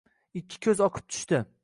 ikki 0.39 0.61
koʼz 0.67 0.81
oqib 0.87 1.13
tushdi 1.13 1.43